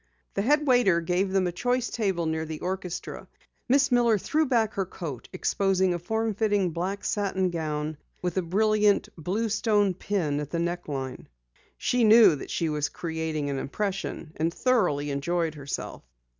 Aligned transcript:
The 0.33 0.41
head 0.41 0.65
waiter 0.65 0.99
gave 0.99 1.29
them 1.31 1.45
a 1.45 1.51
choice 1.51 1.91
table 1.91 2.25
near 2.25 2.43
the 2.43 2.59
orchestra. 2.61 3.27
Miss 3.69 3.91
Miller 3.91 4.17
threw 4.17 4.47
back 4.47 4.73
her 4.73 4.85
coat, 4.87 5.29
exposing 5.31 5.93
a 5.93 5.99
form 5.99 6.33
fitting 6.33 6.71
black 6.71 7.05
satin 7.05 7.51
gown 7.51 7.97
with 8.19 8.35
a 8.35 8.41
brilliant 8.41 9.09
blue 9.15 9.47
stone 9.47 9.93
pin 9.93 10.39
at 10.39 10.49
the 10.49 10.57
neck 10.57 10.87
line. 10.87 11.27
She 11.77 12.03
knew 12.03 12.35
that 12.37 12.49
she 12.49 12.67
was 12.67 12.89
creating 12.89 13.51
an 13.51 13.59
impression 13.59 14.31
and 14.37 14.51
thoroughly 14.51 15.11
enjoyed 15.11 15.53
herself. 15.53 16.01